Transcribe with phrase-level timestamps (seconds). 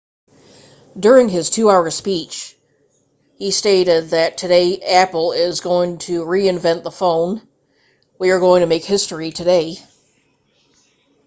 [0.99, 2.57] during his 2 hour speech
[3.37, 7.39] he stated that today apple is going to reinvent the phone
[8.17, 9.77] we are going to make history today